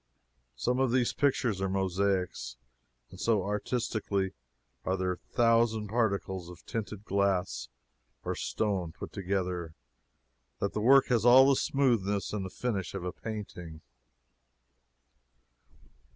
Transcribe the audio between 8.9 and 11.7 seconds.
put together that the work has all the